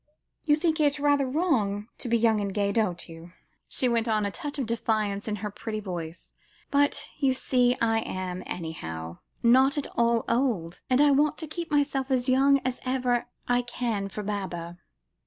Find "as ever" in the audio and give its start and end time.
12.65-13.27